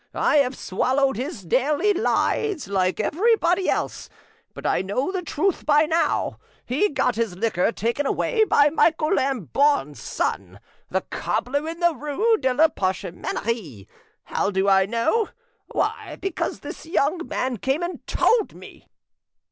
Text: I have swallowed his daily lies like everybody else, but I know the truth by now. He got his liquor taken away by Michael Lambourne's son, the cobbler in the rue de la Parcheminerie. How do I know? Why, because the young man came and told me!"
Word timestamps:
I 0.15 0.37
have 0.37 0.57
swallowed 0.57 1.15
his 1.15 1.43
daily 1.45 1.93
lies 1.93 2.67
like 2.67 2.99
everybody 2.99 3.69
else, 3.69 4.09
but 4.55 4.65
I 4.65 4.81
know 4.81 5.11
the 5.11 5.21
truth 5.21 5.63
by 5.63 5.85
now. 5.85 6.39
He 6.65 6.89
got 6.89 7.17
his 7.17 7.35
liquor 7.35 7.71
taken 7.71 8.07
away 8.07 8.43
by 8.43 8.69
Michael 8.71 9.13
Lambourne's 9.13 10.01
son, 10.01 10.59
the 10.89 11.01
cobbler 11.01 11.69
in 11.69 11.81
the 11.81 11.93
rue 11.93 12.37
de 12.39 12.51
la 12.51 12.69
Parcheminerie. 12.69 13.87
How 14.23 14.49
do 14.49 14.67
I 14.67 14.87
know? 14.87 15.29
Why, 15.67 16.17
because 16.19 16.61
the 16.61 16.75
young 16.89 17.27
man 17.27 17.57
came 17.57 17.83
and 17.83 18.03
told 18.07 18.55
me!" 18.55 18.87